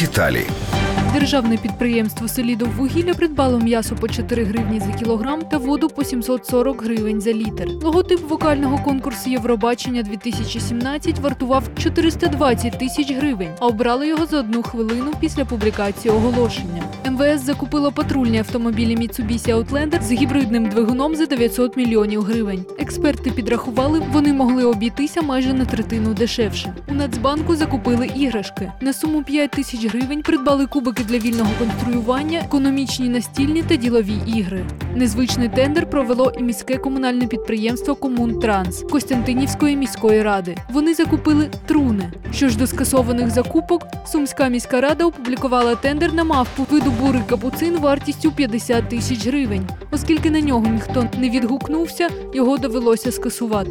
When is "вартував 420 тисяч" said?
11.18-13.12